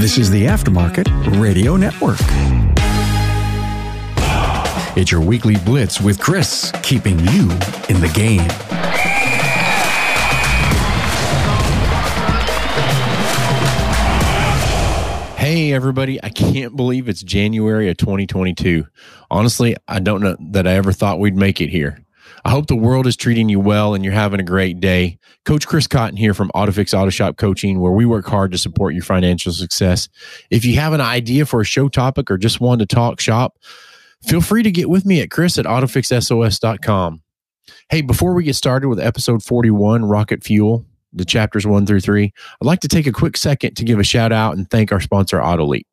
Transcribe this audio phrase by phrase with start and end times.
[0.00, 2.20] This is the Aftermarket Radio Network.
[4.96, 7.50] It's your weekly blitz with Chris, keeping you
[7.88, 8.48] in the game.
[15.36, 16.22] Hey, everybody.
[16.22, 18.86] I can't believe it's January of 2022.
[19.32, 22.04] Honestly, I don't know that I ever thought we'd make it here.
[22.44, 25.18] I hope the world is treating you well and you're having a great day.
[25.44, 28.94] Coach Chris Cotton here from AutoFix Auto Shop Coaching, where we work hard to support
[28.94, 30.08] your financial success.
[30.50, 33.58] If you have an idea for a show topic or just want to talk shop,
[34.22, 37.22] feel free to get with me at chris at autofixsos.com.
[37.90, 42.32] Hey, before we get started with episode 41, Rocket Fuel, the chapters one through three,
[42.60, 45.00] I'd like to take a quick second to give a shout out and thank our
[45.00, 45.84] sponsor, AutoLeap.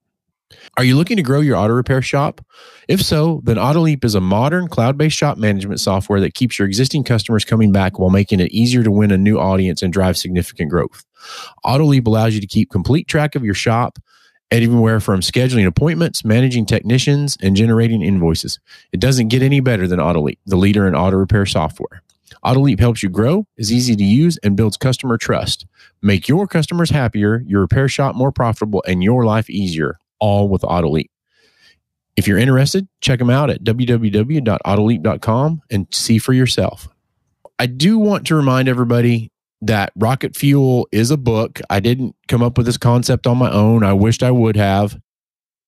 [0.78, 2.42] Are you looking to grow your auto repair shop?
[2.88, 6.68] If so, then AutoLeap is a modern cloud based shop management software that keeps your
[6.68, 10.18] existing customers coming back while making it easier to win a new audience and drive
[10.18, 11.06] significant growth.
[11.66, 13.98] AutoLeap allows you to keep complete track of your shop
[14.52, 18.60] anywhere from scheduling appointments, managing technicians, and generating invoices.
[18.92, 22.02] It doesn't get any better than AutoLeap, the leader in auto repair software.
[22.44, 25.66] AutoLeap helps you grow, is easy to use, and builds customer trust.
[26.02, 30.62] Make your customers happier, your repair shop more profitable, and your life easier, all with
[30.62, 31.10] AutoLeap.
[32.16, 36.88] If you're interested, check them out at www.autoleap.com and see for yourself.
[37.60, 41.60] I do want to remind everybody that Rocket Fuel is a book.
[41.70, 43.84] I didn't come up with this concept on my own.
[43.84, 44.98] I wished I would have.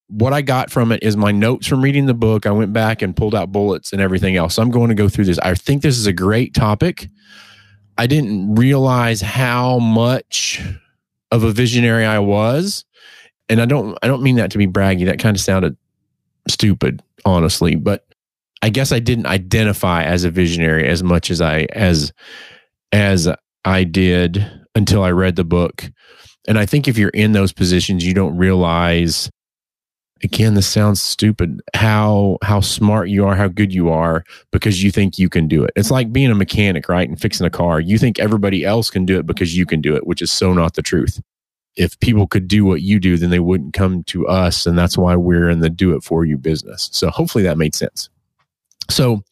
[0.10, 2.46] What I got from it is my notes from reading the book.
[2.46, 4.56] I went back and pulled out bullets and everything else.
[4.56, 5.40] So I'm going to go through this.
[5.40, 7.10] I think this is a great topic.
[7.98, 10.62] I didn't realize how much
[11.32, 12.86] of a visionary I was.
[13.50, 15.06] And I don't I don't mean that to be braggy.
[15.06, 15.78] That kind of sounded
[16.50, 18.06] stupid, honestly, but
[18.62, 22.12] I guess I didn't identify as a visionary as much as I as
[22.92, 23.30] as
[23.66, 25.90] I did until I read the book.
[26.48, 29.30] And I think if you're in those positions, you don't realize
[30.24, 34.92] again this sounds stupid how how smart you are how good you are because you
[34.92, 37.80] think you can do it it's like being a mechanic right and fixing a car
[37.80, 40.54] you think everybody else can do it because you can do it which is so
[40.54, 41.22] not the truth
[41.78, 44.98] if people could do what you do then they wouldn't come to us and that's
[44.98, 46.90] why we're in the do it for you business.
[46.92, 48.10] So hopefully that made sense.
[48.90, 49.24] So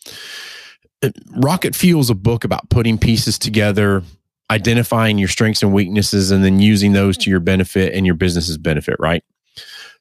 [1.01, 4.03] uh, rocket fuel is a book about putting pieces together
[4.51, 8.57] identifying your strengths and weaknesses and then using those to your benefit and your business's
[8.57, 9.23] benefit right?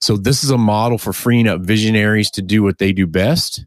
[0.01, 3.65] So this is a model for freeing up visionaries to do what they do best.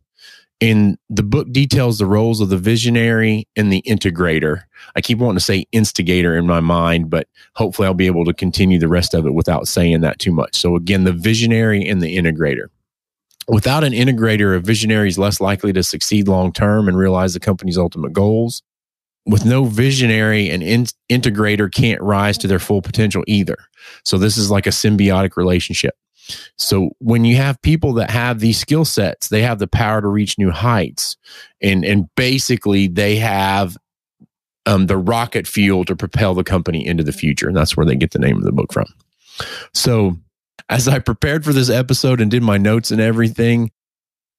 [0.59, 4.63] And the book details the roles of the visionary and the integrator.
[4.95, 8.33] I keep wanting to say instigator in my mind, but hopefully I'll be able to
[8.33, 10.55] continue the rest of it without saying that too much.
[10.55, 12.69] So again, the visionary and the integrator.
[13.47, 17.39] Without an integrator, a visionary is less likely to succeed long term and realize the
[17.39, 18.63] company's ultimate goals.
[19.25, 23.57] With no visionary, an in- integrator can't rise to their full potential either.
[24.03, 25.95] So this is like a symbiotic relationship.
[26.57, 30.07] So when you have people that have these skill sets, they have the power to
[30.07, 31.17] reach new heights,
[31.61, 33.77] and and basically they have
[34.65, 37.95] um, the rocket fuel to propel the company into the future, and that's where they
[37.95, 38.87] get the name of the book from.
[39.73, 40.17] So
[40.69, 43.71] as I prepared for this episode and did my notes and everything,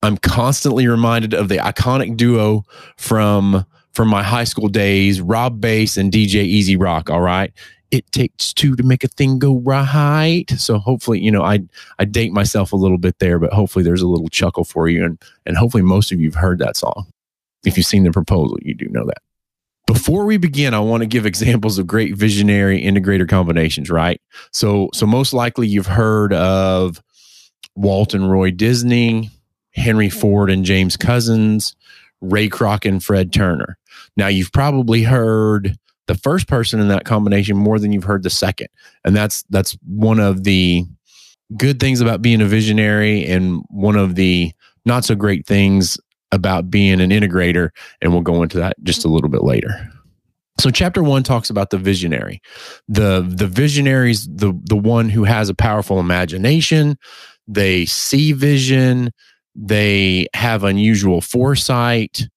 [0.02, 2.64] I'm constantly reminded of the iconic duo
[2.96, 7.10] from from my high school days, Rob Base and DJ E-Z Rock.
[7.10, 7.52] All right
[7.90, 10.48] it takes two to make a thing go right.
[10.50, 11.60] So hopefully, you know, I
[11.98, 15.04] I date myself a little bit there, but hopefully there's a little chuckle for you,
[15.04, 17.06] and and hopefully most of you've heard that song.
[17.64, 19.18] If you've seen the proposal, you do know that.
[19.86, 23.90] Before we begin, I want to give examples of great visionary integrator combinations.
[23.90, 24.20] Right.
[24.52, 27.02] So so most likely you've heard of
[27.74, 29.30] Walt and Roy Disney,
[29.72, 31.74] Henry Ford and James Couzens,
[32.20, 33.78] Ray Kroc and Fred Turner.
[34.16, 38.30] Now you've probably heard the first person in that combination more than you've heard the
[38.30, 38.68] second.
[39.04, 40.84] And that's that's one of the
[41.56, 44.52] good things about being a visionary and one of the
[44.84, 45.96] not so great things
[46.32, 47.70] about being an integrator
[48.02, 49.90] and we'll go into that just a little bit later.
[50.60, 52.42] So chapter 1 talks about the visionary.
[52.88, 56.98] The the visionaries the the one who has a powerful imagination,
[57.46, 59.10] they see vision,
[59.54, 62.28] they have unusual foresight.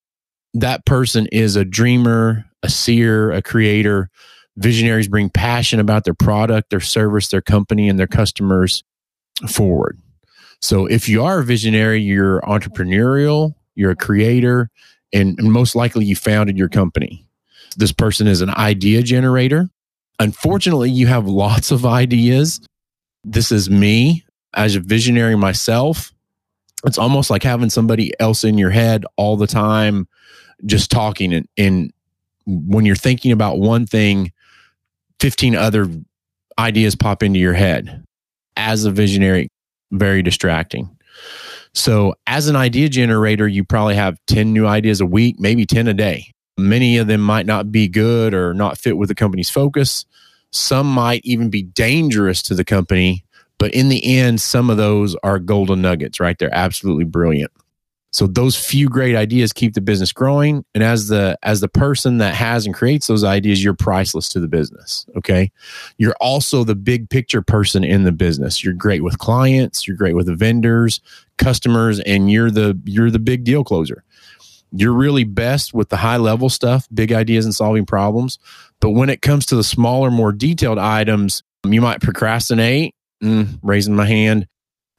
[0.54, 4.10] That person is a dreamer, a seer, a creator.
[4.58, 8.84] Visionaries bring passion about their product, their service, their company, and their customers
[9.50, 10.00] forward.
[10.62, 14.70] So if you are a visionary, you're entrepreneurial, you're a creator,
[15.14, 17.28] and, most likely you founded your company.
[17.78, 19.70] This person is an idea generator.
[20.20, 22.62] Unfortunately, you have lots of ideas.
[23.24, 24.24] This is me
[24.54, 26.12] as a visionary myself.
[26.86, 30.08] It's almost like having somebody else in your head all the time,
[30.66, 31.94] just talking and, and
[32.46, 34.32] when you're thinking about one thing,
[35.20, 35.88] 15 other
[36.58, 38.04] ideas pop into your head.
[38.58, 39.48] as a visionary,
[39.92, 40.90] very distracting.
[41.74, 45.88] So, as an idea generator, you probably have 10 new ideas a week, maybe 10
[45.88, 46.34] a day.
[46.58, 50.06] Many of them might not be good or not fit with the company's focus.
[50.52, 53.24] Some might even be dangerous to the company.
[53.58, 56.38] But in the end, some of those are golden nuggets, right?
[56.38, 57.52] They're absolutely brilliant.
[58.12, 60.66] So those few great ideas keep the business growing.
[60.76, 64.40] And as the as the person that has and creates those ideas, you're priceless to
[64.40, 65.06] the business.
[65.16, 65.52] Okay.
[65.98, 68.64] You're also the big picture person in the business.
[68.64, 71.00] You're great with clients, you're great with the vendors,
[71.38, 74.04] customers, and you're the you're the big deal closer.
[74.74, 78.40] You're really best with the high level stuff, big ideas and solving problems.
[78.82, 83.96] But when it comes to the smaller, more detailed items, you might procrastinate, mm, raising
[83.96, 84.48] my hand,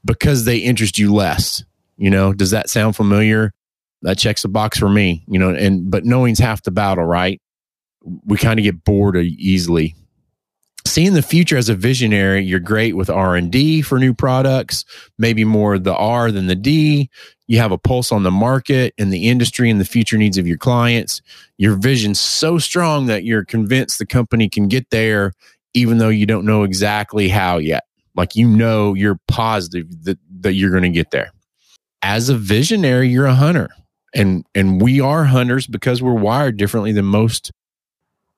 [0.05, 1.65] because they interest you less
[1.97, 3.53] you know, does that sound familiar?
[4.03, 7.41] That checks the box for me, you know, and but knowing's half the battle, right?
[8.25, 9.95] We kind of get bored easily.
[10.85, 14.85] Seeing the future as a visionary, you're great with R&D for new products,
[15.17, 17.09] maybe more the R than the D.
[17.47, 20.49] You have a pulse on the market and the industry and the future needs of
[20.49, 21.23] your clients.
[21.57, 25.33] Your vision's so strong that you're convinced the company can get there
[25.75, 27.85] even though you don't know exactly how yet.
[28.15, 31.33] Like you know you're positive that, that you're going to get there
[32.03, 33.69] as a visionary, you're a hunter.
[34.15, 37.53] And and we are hunters because we're wired differently than most.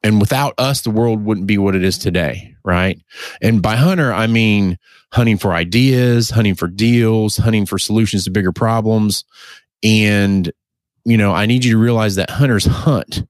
[0.05, 3.00] And without us, the world wouldn't be what it is today, right?
[3.40, 4.78] And by hunter, I mean
[5.12, 9.25] hunting for ideas, hunting for deals, hunting for solutions to bigger problems.
[9.82, 10.52] And,
[11.05, 13.25] you know, I need you to realize that hunters hunt.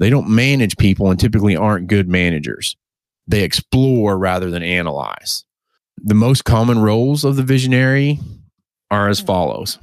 [0.00, 2.76] They don't manage people and typically aren't good managers.
[3.26, 5.44] They explore rather than analyze.
[5.98, 8.18] The most common roles of the visionary
[8.90, 9.78] are as follows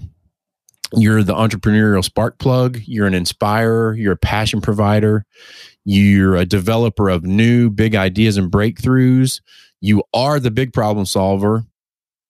[0.94, 5.25] you're the entrepreneurial spark plug, you're an inspirer, you're a passion provider,
[5.84, 9.42] you're a developer of new big ideas and breakthroughs,
[9.81, 11.66] you are the big problem solver,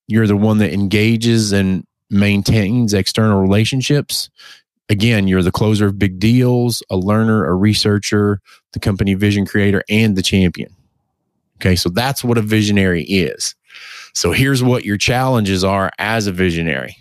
[0.08, 4.30] you're the one that engages and maintains external relationships.
[4.90, 8.40] Again, you're the closer of big deals, a learner, a researcher,
[8.74, 10.72] the company vision creator, and the champion.
[11.58, 13.56] Okay, so that's what a visionary is.
[14.14, 16.98] So here's what your challenges are as a visionary.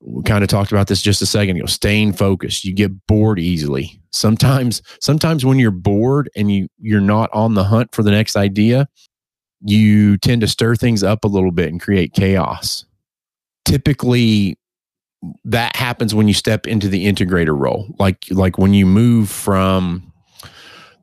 [0.00, 1.66] We kind of talked about this just a second ago.
[1.66, 2.64] Staying focused.
[2.64, 4.00] You get bored easily.
[4.12, 8.34] Sometimes, sometimes when you're bored and you you're not on the hunt for the next
[8.34, 8.88] idea,
[9.60, 12.86] you tend to stir things up a little bit and create chaos.
[13.66, 14.58] Typically,
[15.44, 17.94] that happens when you step into the integrator role.
[17.98, 20.12] Like like when you move from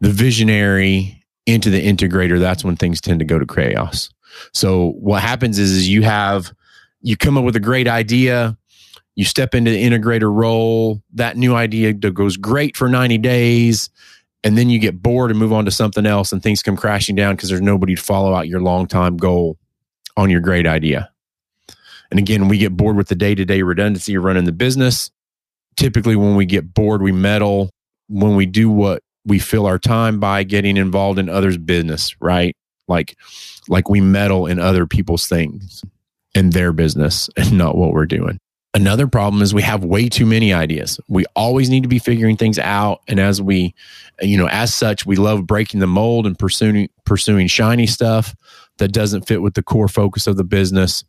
[0.02, 4.10] the visionary into the integrator, that's when things tend to go to chaos.
[4.54, 6.54] So what happens is, is you have
[7.02, 8.58] you come up with a great idea,
[9.16, 13.90] you step into the integrator role, that new idea goes great for 90 days,
[14.44, 17.16] and then you get bored and move on to something else and things come crashing
[17.16, 19.58] down because there's nobody to follow out your long time goal
[20.16, 21.10] on your great idea.
[22.12, 25.12] And again, we get bored with the day-to-day redundancy of running the business.
[25.76, 27.70] Typically when we get bored, we meddle
[28.08, 32.56] when we do what we fill our time by getting involved in others' business, right?
[32.88, 33.18] like
[33.68, 35.84] like we meddle in other people's things
[36.34, 38.40] in their business and not what we're doing.
[38.74, 41.00] Another problem is we have way too many ideas.
[41.08, 43.02] We always need to be figuring things out.
[43.08, 43.74] And as we
[44.22, 48.36] you know as such we love breaking the mold and pursuing pursuing shiny stuff
[48.78, 51.04] that doesn't fit with the core focus of the business.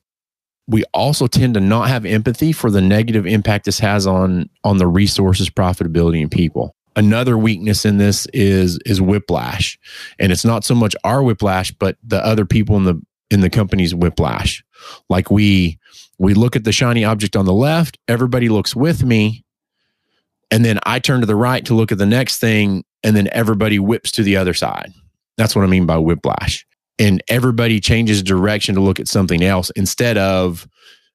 [0.70, 4.76] We also tend to not have empathy for the negative impact this has on on
[4.78, 9.78] the resources profitability and people another weakness in this is is whiplash.
[10.18, 13.00] And it's not so much our whiplash but the other people in the
[13.30, 14.64] in the company's whiplash.
[15.08, 15.78] Like we
[16.18, 19.44] we look at the shiny object on the left everybody looks with me
[20.50, 23.28] and then i turn to the right to look at the next thing and then
[23.30, 24.92] everybody whips to the other side.
[25.36, 26.66] That's what i mean by whiplash.
[26.98, 30.66] And everybody changes direction to look at something else instead of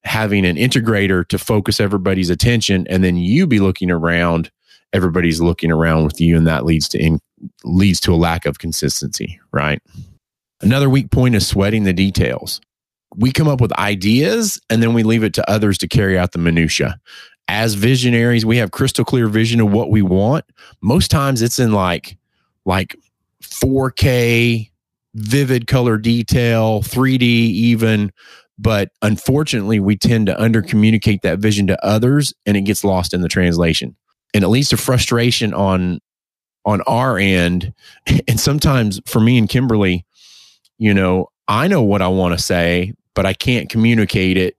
[0.05, 4.49] having an integrator to focus everybody's attention and then you be looking around
[4.93, 7.19] everybody's looking around with you and that leads to in,
[7.63, 9.81] leads to a lack of consistency right?
[10.61, 12.61] Another weak point is sweating the details.
[13.15, 16.31] We come up with ideas and then we leave it to others to carry out
[16.31, 16.99] the minutia
[17.47, 20.45] as visionaries we have crystal clear vision of what we want.
[20.81, 22.17] Most times it's in like
[22.65, 22.95] like
[23.43, 24.69] 4k
[25.15, 28.11] vivid color detail 3d even
[28.57, 33.13] but unfortunately we tend to under communicate that vision to others and it gets lost
[33.13, 33.95] in the translation
[34.33, 35.99] and it leads to frustration on
[36.65, 37.73] on our end
[38.27, 40.05] and sometimes for me and kimberly
[40.77, 44.55] you know i know what i want to say but i can't communicate it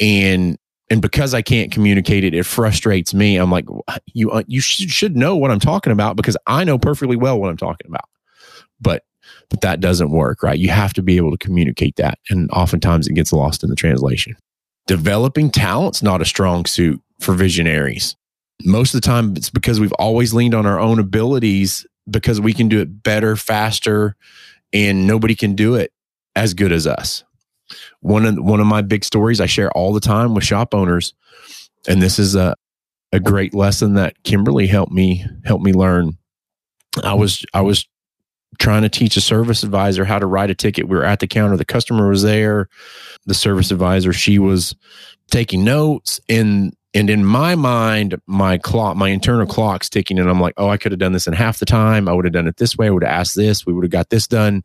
[0.00, 0.58] and
[0.90, 3.66] and because i can't communicate it it frustrates me i'm like
[4.14, 7.38] you uh, you sh- should know what i'm talking about because i know perfectly well
[7.38, 8.08] what i'm talking about
[8.80, 9.02] but
[9.50, 10.58] but that doesn't work, right?
[10.58, 12.18] You have to be able to communicate that.
[12.28, 14.36] And oftentimes it gets lost in the translation.
[14.86, 18.16] Developing talent's not a strong suit for visionaries.
[18.64, 22.52] Most of the time, it's because we've always leaned on our own abilities because we
[22.52, 24.16] can do it better, faster,
[24.72, 25.92] and nobody can do it
[26.34, 27.24] as good as us.
[28.00, 31.14] One of one of my big stories I share all the time with shop owners,
[31.86, 32.54] and this is a
[33.12, 36.16] a great lesson that Kimberly helped me help me learn.
[37.04, 37.86] I was I was
[38.58, 40.88] trying to teach a service advisor how to write a ticket.
[40.88, 42.68] We were at the counter, the customer was there,
[43.26, 44.74] the service advisor, she was
[45.30, 50.40] taking notes and and in my mind, my clock, my internal clock's ticking, and I'm
[50.40, 52.08] like, oh, I could have done this in half the time.
[52.08, 52.86] I would have done it this way.
[52.86, 53.66] I would have asked this.
[53.66, 54.62] We would have got this done.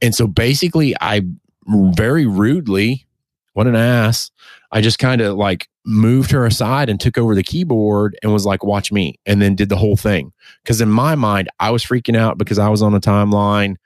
[0.00, 1.22] And so basically, I
[1.66, 3.06] very rudely,
[3.52, 4.30] what an ass,
[4.72, 8.46] I just kind of like moved her aside and took over the keyboard and was
[8.46, 9.18] like, watch me.
[9.26, 10.32] And then did the whole thing.
[10.64, 13.76] Cause in my mind, I was freaking out because I was on a timeline.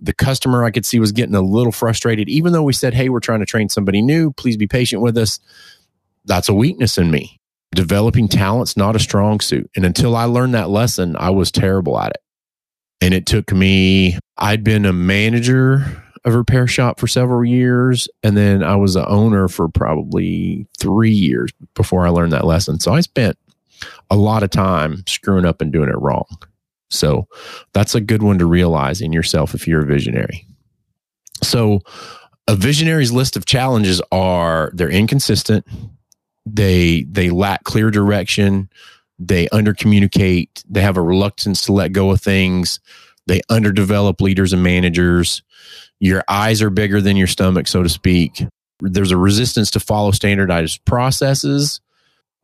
[0.00, 3.08] The customer I could see was getting a little frustrated, even though we said, Hey,
[3.08, 4.32] we're trying to train somebody new.
[4.32, 5.40] Please be patient with us.
[6.28, 7.40] That's a weakness in me.
[7.74, 9.70] Developing talent's not a strong suit.
[9.74, 12.22] And until I learned that lesson, I was terrible at it.
[13.00, 18.08] And it took me, I'd been a manager of a repair shop for several years.
[18.22, 22.80] And then I was the owner for probably three years before I learned that lesson.
[22.80, 23.38] So I spent
[24.10, 26.26] a lot of time screwing up and doing it wrong.
[26.90, 27.28] So
[27.72, 30.46] that's a good one to realize in yourself if you're a visionary.
[31.42, 31.80] So
[32.48, 35.66] a visionary's list of challenges are they're inconsistent,
[36.54, 38.68] they they lack clear direction,
[39.18, 42.80] they undercommunicate, they have a reluctance to let go of things,
[43.26, 45.42] they underdevelop leaders and managers,
[46.00, 48.44] your eyes are bigger than your stomach, so to speak.
[48.80, 51.80] There's a resistance to follow standardized processes.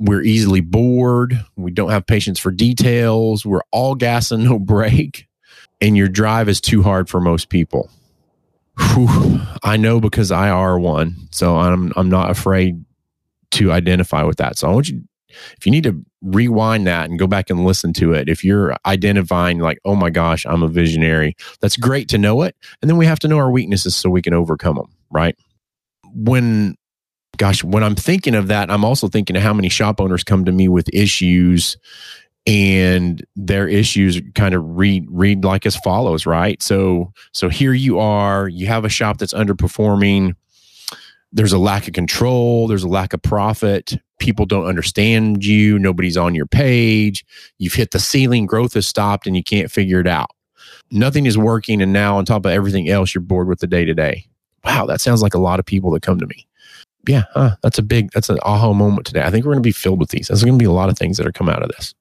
[0.01, 1.45] We're easily bored.
[1.57, 3.47] We don't have patience for details.
[3.47, 5.29] We're all gas and no brake.
[5.81, 7.91] And your drive is too hard for most people.
[8.79, 11.29] Whew, I know because I are one.
[11.31, 12.85] So I'm I'm not afraid
[13.55, 14.59] to identify with that.
[14.59, 15.03] So I want you
[15.59, 18.77] if you need to rewind that and go back and listen to it, if you're
[18.87, 22.57] identifying like, oh my gosh, I'm a visionary, that's great to know it.
[22.81, 25.37] And then we have to know our weaknesses so we can overcome them, right?
[26.15, 26.77] When,
[27.37, 30.45] gosh, when I'm thinking of that, I'm also thinking of how many shop owners come
[30.45, 31.77] to me with issues
[32.47, 37.99] and their issues kind of read read like as follows right so so here you
[37.99, 40.35] are you have a shop that's underperforming
[41.35, 43.99] there's a lack of control, there's a lack of profit.
[44.21, 47.27] People don't understand you, nobody's on your page.
[47.59, 50.31] You've hit the ceiling, growth has stopped, and you can't figure it out.
[50.93, 53.85] Nothing is working, and now on top of everything else, you're bored with the day
[53.85, 54.27] to day.
[54.65, 56.47] Wow, that sounds like a lot of people that come to me.
[57.07, 59.23] Yeah, huh, that's a big, that's an aha moment today.
[59.23, 60.29] I think we're going to be filled with these.
[60.29, 61.95] There's going to be a lot of things that are come out of this.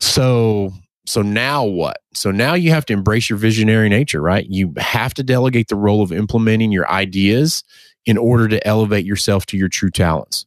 [0.00, 0.72] So,
[1.06, 1.98] so now what?
[2.14, 4.46] So now you have to embrace your visionary nature, right?
[4.46, 7.62] You have to delegate the role of implementing your ideas
[8.06, 10.46] in order to elevate yourself to your true talents.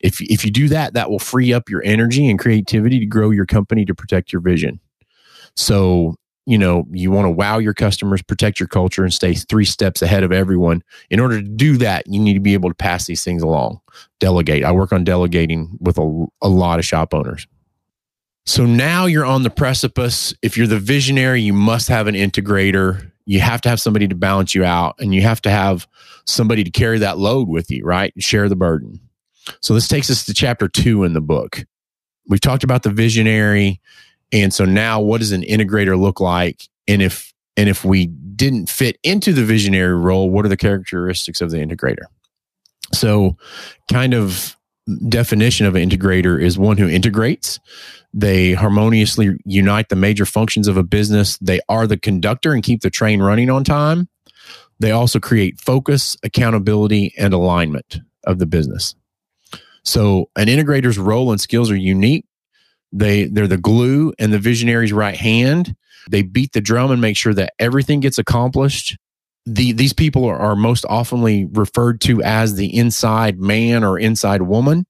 [0.00, 3.30] If, if you do that, that will free up your energy and creativity to grow
[3.30, 4.80] your company to protect your vision.
[5.56, 9.64] So, you know, you want to wow your customers, protect your culture, and stay three
[9.64, 10.82] steps ahead of everyone.
[11.10, 13.80] In order to do that, you need to be able to pass these things along.
[14.20, 14.64] Delegate.
[14.64, 17.46] I work on delegating with a, a lot of shop owners.
[18.44, 20.32] So now you're on the precipice.
[20.40, 24.14] If you're the visionary, you must have an integrator you have to have somebody to
[24.14, 25.86] balance you out and you have to have
[26.24, 28.12] somebody to carry that load with you, right?
[28.18, 29.00] Share the burden.
[29.60, 31.64] So this takes us to chapter two in the book.
[32.28, 33.80] We've talked about the visionary.
[34.32, 36.62] And so now what does an integrator look like?
[36.88, 41.40] And if, and if we didn't fit into the visionary role, what are the characteristics
[41.40, 42.04] of the integrator?
[42.92, 43.36] So
[43.90, 44.56] kind of
[45.08, 47.58] definition of an integrator is one who integrates
[48.16, 51.36] they harmoniously unite the major functions of a business.
[51.36, 54.08] They are the conductor and keep the train running on time.
[54.80, 58.94] They also create focus, accountability, and alignment of the business.
[59.84, 62.24] So, an integrator's role and skills are unique.
[62.90, 65.76] They they're the glue and the visionary's right hand.
[66.10, 68.96] They beat the drum and make sure that everything gets accomplished.
[69.46, 74.42] The, these people are, are most oftenly referred to as the inside man or inside
[74.42, 74.86] woman.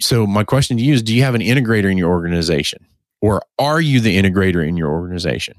[0.00, 2.86] So my question to you is do you have an integrator in your organization
[3.20, 5.54] or are you the integrator in your organization?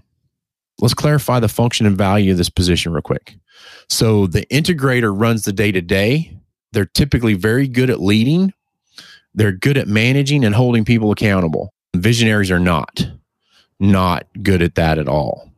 [0.79, 3.35] Let's clarify the function and value of this position real quick.
[3.89, 6.37] So the integrator runs the day to day.
[6.71, 8.53] They're typically very good at leading.
[9.33, 11.73] They're good at managing and holding people accountable.
[11.95, 13.07] Visionaries are not,
[13.79, 15.48] not good at that at all.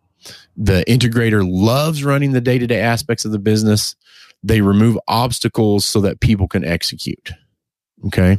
[0.64, 3.96] The integrator loves running the day to day aspects of the business.
[4.44, 7.32] They remove obstacles so that people can execute.
[8.06, 8.34] Okay.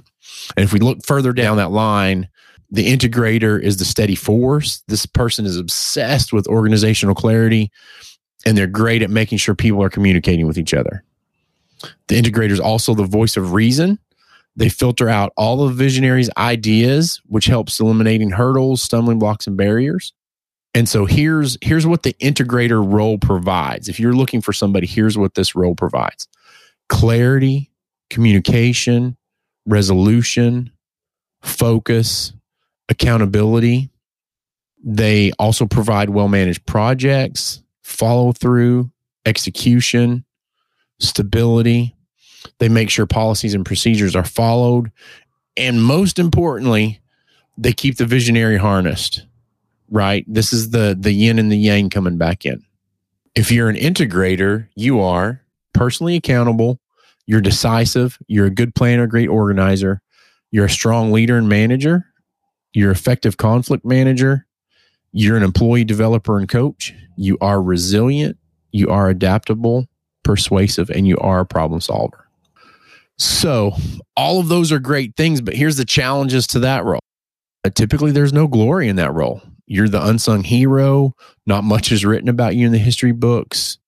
[0.57, 2.29] And if we look further down that line,
[2.73, 4.83] The integrator is the steady force.
[4.88, 7.71] This person is obsessed with organizational clarity
[8.47, 11.05] and they're great at making sure people are communicating with each other.
[12.09, 13.99] The integrator is also the voice of reason.
[14.57, 19.57] They filter out all of the visionaries' ideas, which helps eliminating hurdles, stumbling blocks, and
[19.57, 20.14] barriers.
[20.75, 23.88] And so here's here's what the integrator role provides.
[23.88, 26.29] If you're looking for somebody, here's what this role provides.
[26.88, 27.71] Clarity,
[28.11, 29.17] communication,
[29.67, 30.71] resolution,
[31.43, 32.33] focus,
[32.88, 33.91] accountability.
[34.85, 38.91] They also provide well-managed projects, follow through,
[39.25, 40.25] execution,
[40.99, 41.95] stability.
[42.59, 44.91] They make sure policies and procedures are followed.
[45.57, 47.00] And most importantly,
[47.57, 49.26] they keep the visionary harnessed,
[49.92, 50.25] right?
[50.26, 52.64] This is the, the yin and the yang coming back in.
[53.34, 55.42] If you're an integrator, you are
[55.75, 56.80] personally accountable,
[57.26, 60.00] you're decisive, you're a good planner, great organizer,
[60.50, 62.06] you're a strong leader and manager,
[62.72, 64.46] you're effective conflict manager,
[65.12, 68.38] you're an employee developer and coach, you are resilient,
[68.70, 69.87] you are adaptable,
[70.22, 72.26] persuasive, and you are a problem solver.
[73.18, 73.72] So,
[74.16, 77.00] all of those are great things, but here's the challenges to that role.
[77.64, 79.42] Uh, typically, there's no glory in that role.
[79.66, 81.14] You're the unsung hero.
[81.47, 83.78] Not much is written about you in the history books.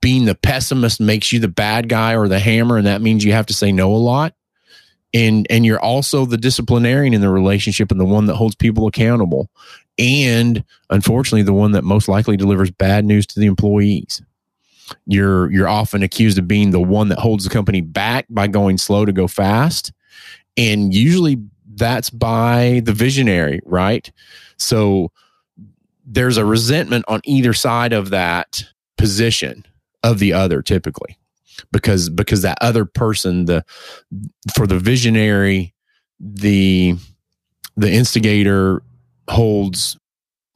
[0.00, 3.32] Being the pessimist makes you the bad guy or the hammer, and that means you
[3.32, 4.34] have to say no a lot.
[5.14, 8.86] And and you're also the disciplinarian in the relationship and the one that holds people
[8.86, 9.50] accountable.
[9.98, 14.22] And unfortunately, the one that most likely delivers bad news to the employees
[15.06, 18.78] you're you're often accused of being the one that holds the company back by going
[18.78, 19.92] slow to go fast
[20.56, 21.36] and usually
[21.76, 24.10] that's by the visionary right?
[24.58, 25.12] So
[26.04, 28.64] there's a resentment on either side of that
[28.98, 29.64] position
[30.02, 31.18] of the other typically
[31.72, 33.64] because because that other person the
[34.54, 35.74] for the visionary
[36.20, 36.94] the
[37.76, 38.82] the instigator
[39.28, 39.98] holds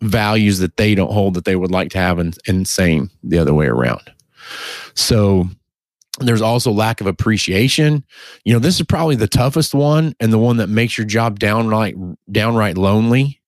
[0.02, 3.38] values that they don't hold that they would like to have and, and same the
[3.38, 4.10] other way around.
[4.94, 5.48] So
[6.28, 8.04] there's also lack of appreciation.
[8.44, 11.38] You know, this is probably the toughest one and the one that makes your job
[11.38, 11.96] downright
[12.30, 13.40] downright lonely.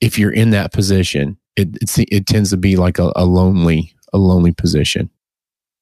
[0.00, 4.18] If you're in that position, it it tends to be like a, a lonely a
[4.18, 5.10] lonely position,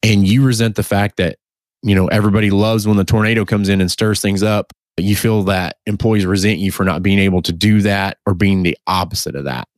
[0.03, 1.38] and you resent the fact that
[1.83, 4.72] you know everybody loves when the tornado comes in and stirs things up.
[4.99, 8.62] You feel that employees resent you for not being able to do that or being
[8.62, 9.68] the opposite of that.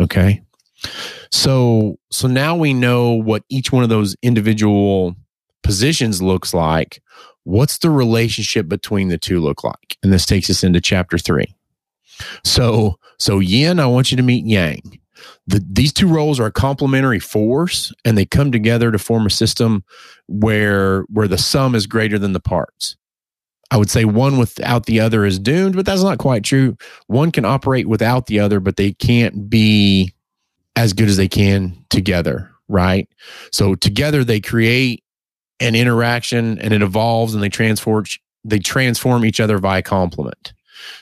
[0.00, 0.42] Okay.
[1.30, 5.16] So so now we know what each one of those individual
[5.68, 7.02] positions looks like.
[7.44, 9.98] What's the relationship between the two look like?
[10.02, 11.44] And this takes us into chapter 3.
[12.42, 14.98] So so yin, I want you to meet yang.
[15.46, 19.30] The, these two roles are a complementary force and they come together to form a
[19.30, 19.84] system
[20.26, 22.96] where where the sum is greater than the parts.
[23.70, 26.78] I would say one without the other is doomed, but that's not quite true.
[27.08, 30.14] One can operate without the other, but they can't be
[30.76, 33.06] as good as they can together, right?
[33.52, 35.04] So together they create
[35.60, 38.04] an interaction and it evolves and they transform
[38.44, 40.52] they transform each other via complement.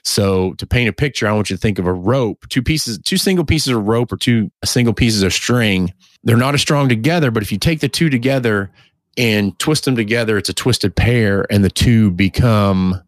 [0.02, 2.98] So to paint a picture, I want you to think of a rope, two pieces,
[2.98, 5.92] two single pieces of rope or two single pieces of string.
[6.24, 8.70] They're not as strong together, but if you take the two together
[9.16, 13.02] and twist them together, it's a twisted pair and the two become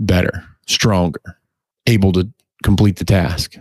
[0.00, 1.38] better, stronger,
[1.86, 2.28] able to
[2.62, 3.56] complete the task.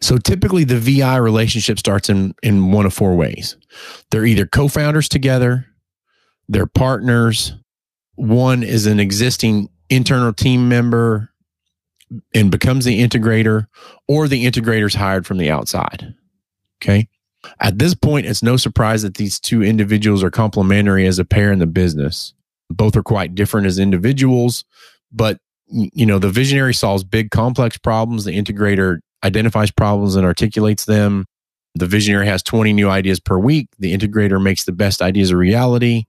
[0.00, 3.56] So typically the VI relationship starts in, in one of four ways.
[4.10, 5.66] They're either co-founders together,
[6.48, 7.54] they're partners.
[8.14, 11.30] One is an existing internal team member
[12.34, 13.66] and becomes the integrator,
[14.06, 16.14] or the integrator's hired from the outside.
[16.82, 17.08] Okay.
[17.58, 21.52] At this point, it's no surprise that these two individuals are complementary as a pair
[21.52, 22.34] in the business.
[22.70, 24.64] Both are quite different as individuals,
[25.10, 28.24] but you know, the visionary solves big complex problems.
[28.24, 31.24] The integrator identifies problems and articulates them.
[31.74, 33.68] The visionary has 20 new ideas per week.
[33.78, 36.04] The integrator makes the best ideas a reality.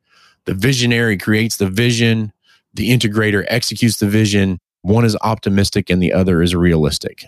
[0.46, 2.34] The visionary creates the vision.
[2.74, 4.60] The integrator executes the vision.
[4.82, 7.26] One is optimistic and the other is realistic.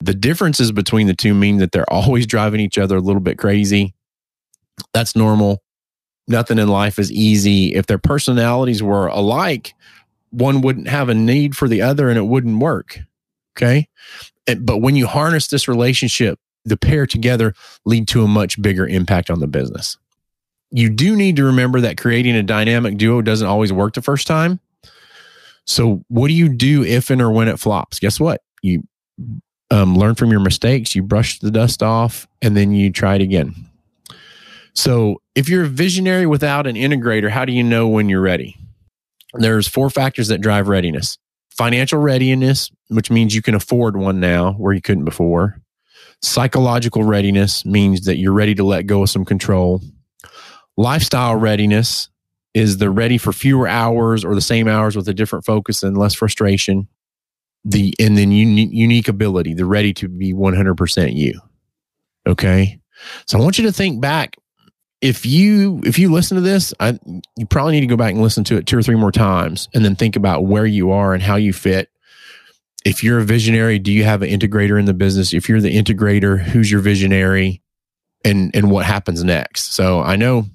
[0.00, 3.38] The differences between the two mean that they're always driving each other a little bit
[3.38, 3.94] crazy.
[4.92, 5.62] That's normal.
[6.28, 7.74] Nothing in life is easy.
[7.74, 9.74] If their personalities were alike,
[10.30, 13.00] one wouldn't have a need for the other and it wouldn't work.
[13.56, 13.88] Okay
[14.60, 19.30] but when you harness this relationship, the pair together lead to a much bigger impact
[19.30, 19.98] on the business.
[20.72, 24.26] You do need to remember that creating a dynamic duo doesn't always work the first
[24.26, 24.58] time.
[25.66, 27.98] So, what do you do if and or when it flops?
[28.00, 28.40] Guess what?
[28.62, 28.82] You
[29.70, 33.22] um, learn from your mistakes, you brush the dust off, and then you try it
[33.22, 33.54] again.
[34.74, 38.56] So, if you're a visionary without an integrator, how do you know when you're ready?
[39.34, 41.18] There's four factors that drive readiness
[41.52, 45.60] financial readiness, which means you can afford one now where you couldn't before.
[46.22, 49.80] Psychological readiness means that you're ready to let go of some control.
[50.76, 52.08] Lifestyle readiness
[52.54, 55.96] is the ready for fewer hours or the same hours with a different focus and
[55.96, 56.88] less frustration.
[57.64, 61.40] The and then unique, unique ability, the ready to be 100% you.
[62.26, 62.80] Okay.
[63.26, 64.36] So I want you to think back
[65.02, 66.98] if you if you listen to this, I,
[67.36, 69.68] you probably need to go back and listen to it two or three more times,
[69.74, 71.90] and then think about where you are and how you fit.
[72.84, 75.34] If you're a visionary, do you have an integrator in the business?
[75.34, 77.62] If you're the integrator, who's your visionary,
[78.24, 79.74] and and what happens next?
[79.74, 80.46] So I know,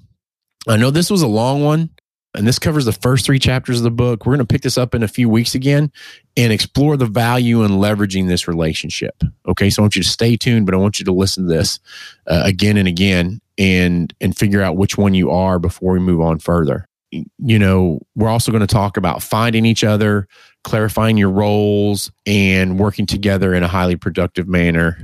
[0.68, 1.90] I know this was a long one,
[2.34, 4.26] and this covers the first three chapters of the book.
[4.26, 5.90] We're going to pick this up in a few weeks again
[6.36, 9.22] and explore the value in leveraging this relationship.
[9.46, 11.54] Okay, so I want you to stay tuned, but I want you to listen to
[11.54, 11.80] this
[12.26, 16.20] uh, again and again and and figure out which one you are before we move
[16.20, 16.86] on further.
[17.10, 20.28] You know, we're also going to talk about finding each other,
[20.64, 25.02] clarifying your roles, and working together in a highly productive manner.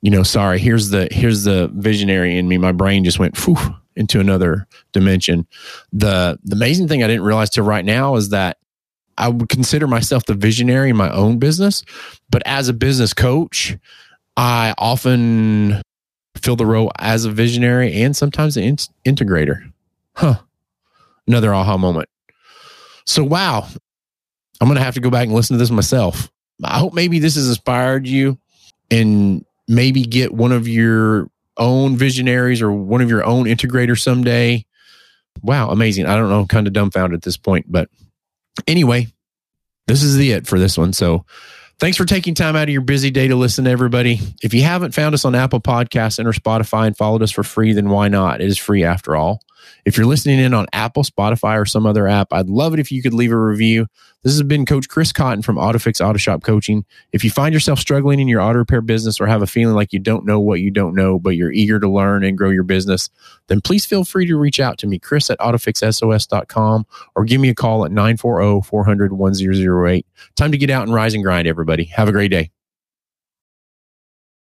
[0.00, 2.58] You know, sorry, here's the here's the visionary in me.
[2.58, 5.46] My brain just went whew, into another dimension.
[5.92, 8.58] The the amazing thing I didn't realize till right now is that
[9.18, 11.84] I would consider myself the visionary in my own business,
[12.30, 13.76] but as a business coach,
[14.36, 15.82] I often
[16.36, 18.76] fill the role as a visionary and sometimes an in-
[19.14, 19.70] integrator.
[20.14, 20.40] Huh.
[21.26, 22.08] Another aha moment.
[23.04, 23.68] So, wow,
[24.60, 26.30] I'm going to have to go back and listen to this myself.
[26.64, 28.38] I hope maybe this has inspired you
[28.90, 34.64] and maybe get one of your own visionaries or one of your own integrators someday.
[35.42, 36.06] Wow, amazing.
[36.06, 37.88] I don't know, I'm kind of dumbfounded at this point, but
[38.66, 39.08] anyway,
[39.86, 40.92] this is the it for this one.
[40.92, 41.24] So,
[41.82, 44.20] Thanks for taking time out of your busy day to listen to everybody.
[44.40, 47.42] If you haven't found us on Apple Podcasts and or Spotify and followed us for
[47.42, 48.40] free, then why not?
[48.40, 49.40] It is free after all.
[49.84, 52.92] If you're listening in on Apple, Spotify, or some other app, I'd love it if
[52.92, 53.86] you could leave a review.
[54.22, 56.84] This has been Coach Chris Cotton from AutoFix Auto Shop Coaching.
[57.12, 59.92] If you find yourself struggling in your auto repair business or have a feeling like
[59.92, 62.62] you don't know what you don't know, but you're eager to learn and grow your
[62.62, 63.10] business,
[63.48, 67.48] then please feel free to reach out to me, Chris at AutoFixSOS.com, or give me
[67.48, 70.06] a call at 940 400 1008.
[70.36, 71.84] Time to get out and rise and grind, everybody.
[71.84, 72.50] Have a great day.